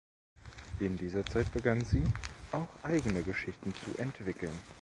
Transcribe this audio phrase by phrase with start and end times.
[0.79, 2.03] In dieser Zeit begann sie,
[2.53, 4.57] auch eigene Geschichten zu entwickeln.